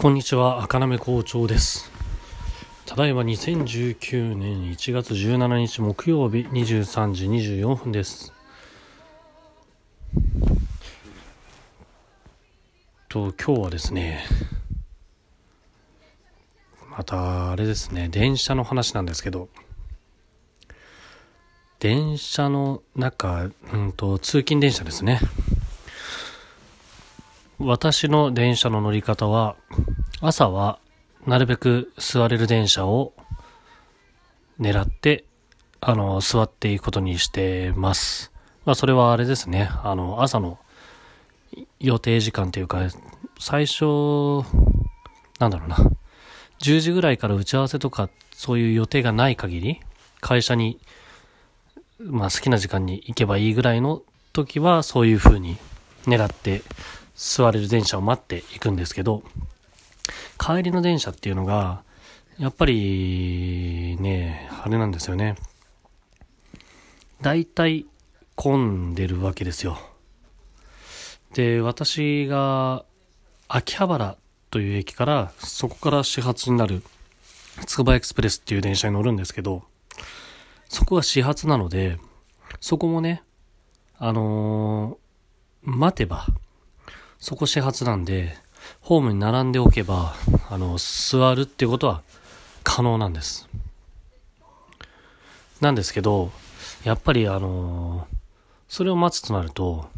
[0.00, 1.92] こんにちは赤なめ校長です
[2.86, 8.32] ただいま2019年1月17日木曜日23時24分です
[13.10, 14.24] と今日はですね
[16.88, 19.50] またあれですね電車の話なんですけど
[21.78, 25.18] 電車の中、うんと、通勤電車ですね。
[27.62, 29.54] 私の電車の乗り方は、
[30.22, 30.78] 朝は
[31.26, 33.12] なるべく座れる電車を
[34.58, 35.26] 狙って、
[35.78, 38.32] あの、座っていくことにしてます。
[38.64, 39.68] まあ、それはあれですね。
[39.82, 40.58] あの、朝の
[41.80, 42.88] 予定時間というか、
[43.38, 43.84] 最初、
[45.38, 45.76] なんだろうな。
[46.60, 49.80] 10時ぐらいから打ち合わせとか、そういう予定がない限り、
[50.22, 50.80] 会社に、
[51.98, 54.00] まあ好きな時間に行けばいいぐらいの
[54.32, 55.58] 時は、そういう風に
[56.06, 56.62] 狙って
[57.14, 59.22] 座れる電車を待っていくんですけど、
[60.38, 61.82] 帰りの電車っていうのが、
[62.38, 65.36] やっぱりね、あれなんですよね。
[67.20, 67.86] 大体
[68.34, 69.78] 混んでるわけですよ。
[71.34, 72.84] で、私が
[73.48, 74.16] 秋葉原
[74.50, 76.82] という駅から、そこから始発になる、
[77.66, 79.64] つくばエクスプレスっていう電車に乗るんですけど、
[80.68, 81.98] そこが始発なので、
[82.60, 83.22] そこもね、
[83.98, 86.26] あのー、待てば、
[87.20, 88.36] そこ始発なんで、
[88.80, 90.14] ホームに並んでおけば、
[90.48, 92.02] あの、座るってことは
[92.64, 93.48] 可能なんです。
[95.60, 96.32] なんですけど、
[96.84, 98.06] やっぱりあの
[98.68, 99.88] それを待つとなると、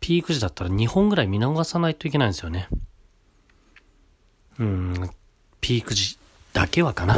[0.00, 2.68] ピーク時だったら2本ぐらい見逃さないといけないんですよね。
[4.58, 5.10] うん、
[5.60, 6.18] ピーク時
[6.52, 7.16] だけはかな。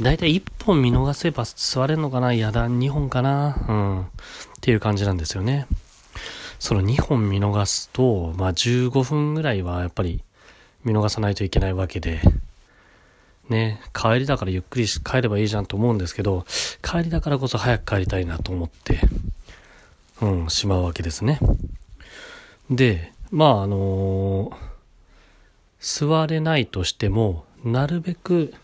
[0.00, 4.00] だいたい1本見逃せば座れるのかなやだ、2本かなうん。
[4.02, 4.06] っ
[4.60, 5.66] ていう感じなんですよね。
[6.62, 10.22] その2本見逃すと、まあ15分ぐらいはやっぱり
[10.84, 12.20] 見逃さないといけないわけで、
[13.48, 16.46] ね、帰りだからゆっくり帰ればいいじゃんと思うんですけど、
[16.80, 19.00] 帰りだからこそ早く帰りたいなと思って、
[20.20, 21.40] うん、しまうわけですね。
[22.70, 28.54] で、まああのー、座れないとしても、なるべく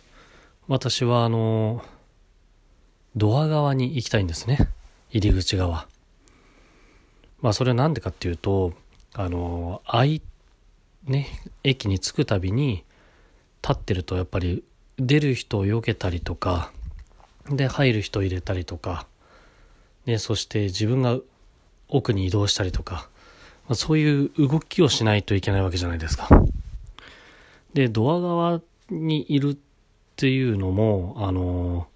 [0.68, 1.82] 私はあのー、
[3.16, 4.68] ドア側に行きたいんですね。
[5.10, 5.88] 入り口側。
[7.40, 8.72] まあそれはなんでかっていうと、
[9.14, 10.22] あのあ、い、
[11.04, 11.28] ね、
[11.64, 12.84] 駅に着くたびに
[13.62, 14.64] 立ってるとやっぱり
[14.98, 16.72] 出る人を避けたりとか、
[17.48, 19.06] で入る人を入れたりとか、
[20.06, 21.18] ね、そして自分が
[21.88, 23.08] 奥に移動したりとか、
[23.68, 26.28] まあ、そういう動きをしないといけないわけじゃないですか。
[27.74, 28.60] で、ドア側
[28.90, 29.56] にいるっ
[30.16, 31.86] ていうのも、あの、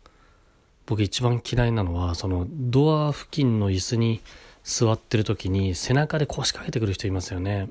[0.87, 4.21] 僕一番嫌いなのは、そのドア付近の椅子に
[4.65, 7.69] 座ってる時に背中で腰掛けてくる人いますよね。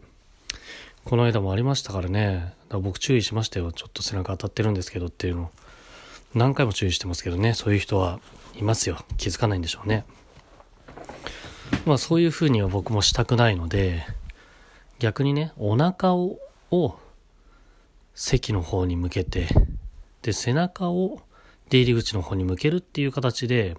[1.06, 2.36] この間もありましたからね。
[2.36, 3.72] だから僕注意しましたよ。
[3.72, 5.52] ちょっと背中当たってるんですけどっていうの。
[6.36, 7.54] 何回も注意してますけどね。
[7.54, 8.20] そういう人は
[8.56, 9.04] いますよ。
[9.18, 10.06] 気づかないんでしょうね。
[11.86, 14.06] まあそういう風には僕もしたくないので、
[15.00, 16.38] 逆にね、お腹を、
[16.70, 16.96] を
[18.14, 19.48] 席の方に向けて、
[20.22, 21.22] で、背中を
[21.70, 23.78] 出入り口の方に向けるっていう形で、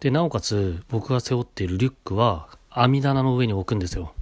[0.00, 4.12] で、なおかつ僕が背負っているリュックは網棚の上に置くんですよ。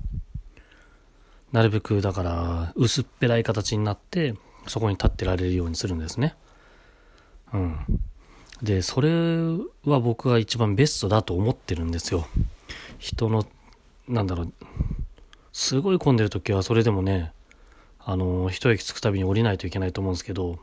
[1.52, 4.34] なるべくだから薄っぺらい形になって
[4.66, 6.34] そこに立ってられるようにするんですね。
[7.52, 7.78] うん。
[8.62, 9.10] で、それ
[9.84, 12.26] は僕が一番ベストだと思ってるんですよ。
[12.98, 13.46] 人の、
[14.08, 14.52] なんだろう、
[15.52, 17.32] すごい混んでる時はそれでもね、
[18.00, 20.58] あの、一駅着くたびに降りないといけないと思うんですけど、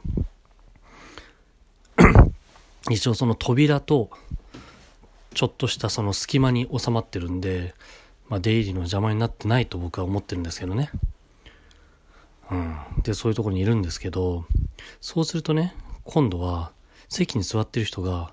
[2.90, 4.10] 一応その扉と
[5.34, 7.74] ちょっとしたその隙間に収まってるんで、
[8.30, 10.90] まあ、出入りの邪魔になってないと僕は思ってるんですけどね。
[12.50, 12.78] うん。
[13.04, 14.46] で、そういうところにいるんですけど、
[15.02, 16.72] そうするとね、今度は
[17.10, 18.32] 席に座ってる人が、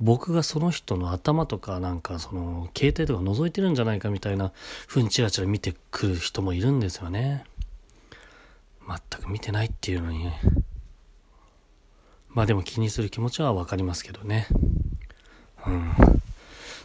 [0.00, 4.52] 僕がその人の頭とかなんかその携帯とか覗いてるんじゃないかみたいな
[4.88, 7.44] 風にチラチラ見てくる人もいるんですよね。
[8.86, 10.30] 全く見てないっていうのに。
[12.28, 14.48] まあでも気にする気持ちはわかりますけどね。
[15.66, 15.92] うん、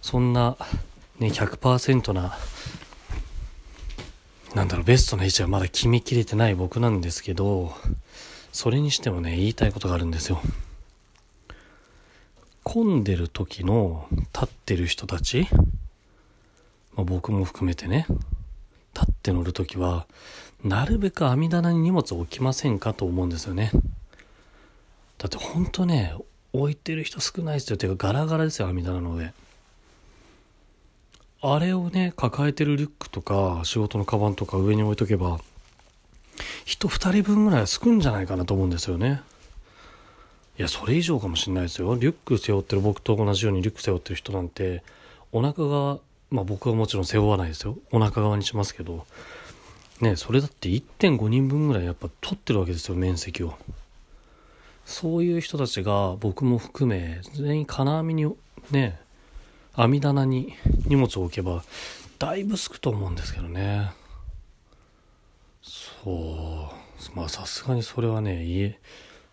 [0.02, 0.58] そんな、
[1.20, 2.38] ね、100%な、
[4.56, 7.74] なんだろう、ベストな位置はまだ決めきれてない僕なんですけど、
[8.52, 10.42] それにしてもね、言いたいことがあるんですよ。
[12.64, 15.48] 混んでる時の立ってる人たち、
[16.96, 18.06] まあ、僕も含めてね、
[18.94, 20.06] 立って乗る時は、
[20.64, 23.72] なるべく網棚に荷物を置きませんかと思うんですよね。
[25.18, 26.14] だってほんとね、
[26.54, 27.78] 置いてる人少ないですよ。
[27.78, 29.34] てかガラガラですよ、網棚の上。
[31.42, 35.40] あれをね、抱えてるリュックとか、仕事のカバンとか上に置いとけば、
[36.66, 39.22] 人2人分ぐらいはすくんじゃないかなと思うんですよね。
[40.58, 41.96] いやそれ以上かもしれないですよ。
[41.96, 44.84] リュック背負ってる僕と同じようにリュック背負ってる人なんて
[45.32, 46.00] お腹が
[46.30, 47.78] まあ僕はもちろん背負わないですよ。
[47.92, 49.06] お腹側にしますけど。
[50.02, 53.54] ねそれだって1.5人分ぐらいやっぱ取ってるわけですよ面積を。
[54.90, 58.36] そういう人たちが僕も含め全員金網に
[58.72, 59.00] ね
[59.76, 60.56] 網棚に
[60.88, 61.64] 荷物を置けば
[62.18, 63.92] だいぶすくと思うんですけどね。
[65.62, 67.16] そう。
[67.16, 68.80] まあさすがにそれはね家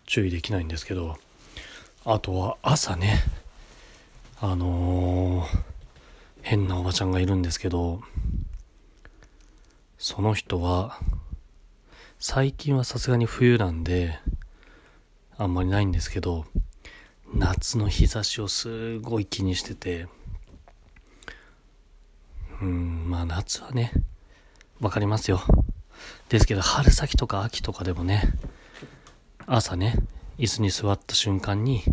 [0.05, 1.17] 注意できないんですけど
[2.05, 3.23] あとは朝ね
[4.39, 5.45] あのー、
[6.43, 8.01] 変なおばちゃんがいるんですけど
[9.97, 10.99] その人は
[12.19, 14.19] 最近はさすがに冬なんで
[15.37, 16.45] あんまりないんですけど
[17.33, 20.07] 夏の日差しをすごい気にしてて
[22.61, 23.91] うんまあ夏はね
[24.79, 25.41] わかりますよ。
[26.29, 28.21] ですけど春先とか秋とかでもね
[29.45, 29.95] 朝ね
[30.37, 31.83] 椅子に座った瞬間に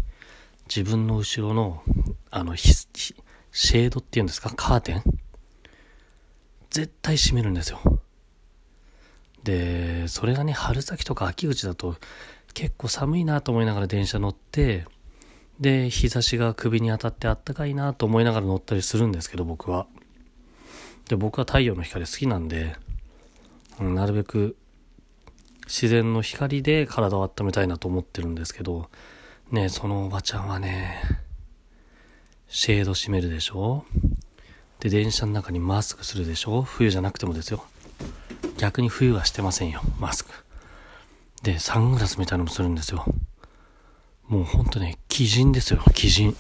[0.69, 1.83] 自分の後ろの
[2.31, 5.03] あのシェードっていうんですかカーテン
[6.71, 7.81] 絶対閉めるんですよ。
[9.45, 11.97] でそれがね春先とか秋口だと
[12.55, 14.87] 結構寒いなと思いながら電車乗って
[15.61, 19.87] で日差しが首に当たってあったかいなと思いながら乗ったりするんですけど僕は。
[21.09, 22.77] で僕は太陽の光好きなんで、
[23.79, 24.57] うん、なるべく
[25.67, 28.89] 自然の光で体を温めたいなと思ってるんですけど
[29.51, 31.01] ねそのおばちゃんはね
[32.49, 33.85] シェード閉めるでしょ？
[34.81, 36.63] で電車の中にマスクするでしょ？
[36.63, 37.65] 冬じゃなくてもですよ。
[38.59, 40.44] 逆に冬はしてませんよマスク。
[41.45, 43.05] で、サングラスみたいなのもするんですよ。
[44.29, 46.35] もうほんとね、鬼人ですよ、鬼人。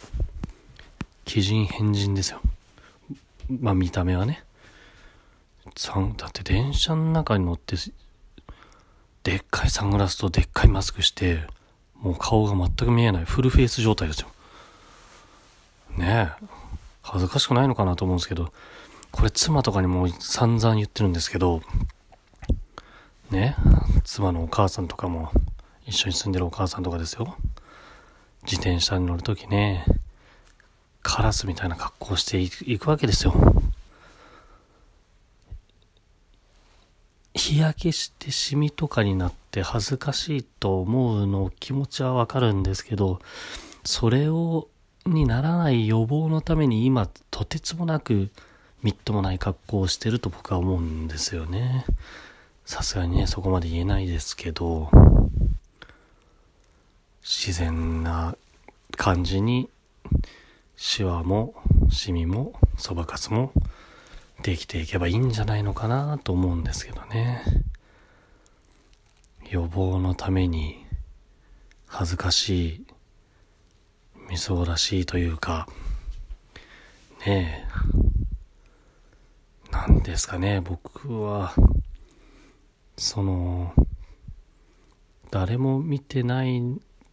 [1.30, 2.40] 鬼人変人ですよ。
[3.60, 4.42] まあ見た目はね。
[6.16, 7.76] だって電車の中に乗って、
[9.24, 11.46] でっかいサングラスとでっかいマスクして、
[11.96, 14.28] もう顔が全く見えないフルフェイス状態ですよ。
[15.98, 16.46] ねえ。
[17.02, 18.54] 恥ずかしくないのかなと思うんですけど、
[19.10, 21.60] これ妻とかにも散々言ってるんですけど、
[23.30, 23.56] ね、
[24.04, 25.32] 妻のお母さんとかも、
[25.86, 27.36] 一緒に住んでるお母さんとかですよ。
[28.44, 29.84] 自転車に乗るときね、
[31.02, 33.34] カラスみたいな格好をしていくわけですよ。
[37.34, 43.20] 日焼けしてシミとかになって恥ずかしいと思うの気持ちはわかるんですけど、
[43.84, 44.68] それを、
[45.06, 48.30] にならない予防のために今、とてつもなく
[48.82, 51.86] みっともない格好をしてると僕は思うんですよね。
[52.64, 54.90] さすがにね、そこまで言えないですけど、
[57.22, 58.36] 自然な
[58.96, 59.68] 感じに、
[60.76, 61.54] シワも、
[61.90, 63.52] シミも、そばかすも、
[64.42, 67.42] できていけばいいんじゃないのかなと思うんですけどね。
[69.50, 70.86] 予防のために、
[71.86, 72.86] 恥ずかしい、
[74.30, 75.68] みそらしいというか、
[77.26, 77.68] ね
[79.70, 81.54] え、なんですかね、僕は、
[82.96, 83.74] その
[85.30, 86.62] 誰も見てない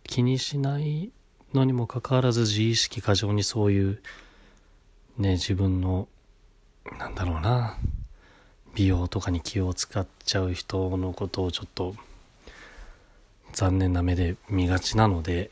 [0.04, 1.12] 気にしない
[1.54, 4.02] のにもかかわらず自意識過剰にそういう
[5.18, 6.08] ね自分の
[7.00, 7.78] なんだろうな
[8.76, 11.96] 美容とかに気を使っちゃう人のことをちょっと
[13.54, 15.52] 残念な目で見がちなので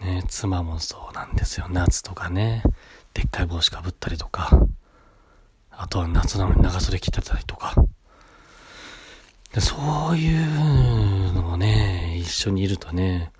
[0.00, 1.66] ね妻もそうなんですよ。
[1.70, 2.62] 夏とかね
[3.14, 4.50] でっかい帽子かぶったりとか
[5.70, 7.74] あとは夏なのに長袖着てたりとか。
[9.58, 13.32] そういうのもね、一緒にいるとね、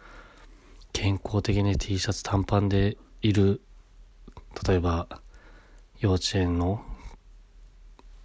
[0.93, 3.61] 健康的に T シャツ短パンでいる、
[4.67, 5.07] 例えば、
[6.01, 6.83] 幼稚園の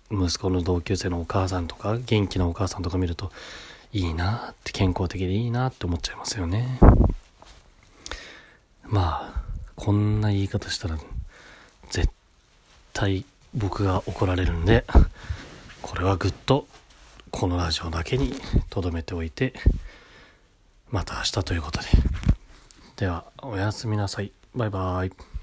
[0.10, 3.32] 息子の同級生のお母さんとか、元気なお母さんとか見ると、
[3.94, 6.80] いいなって、健康的でいいなって思っちゃいますよね。
[8.82, 9.44] まあ、
[9.76, 10.98] こんな言い方したら、
[11.92, 12.10] 絶
[12.94, 14.86] 対僕が怒られるんで、
[15.84, 16.68] これはぐっと
[17.36, 18.34] このラジオだけに
[18.70, 19.54] 留めておいて、
[20.90, 21.88] また明日ということで。
[22.96, 24.32] では、おやすみなさい。
[24.56, 25.35] バイバイ。